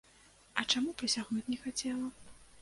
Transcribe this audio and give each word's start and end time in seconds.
А 0.61 0.63
чаму 0.71 0.95
прысягаць 1.01 1.45
не 1.51 1.61
хацела? 1.67 2.07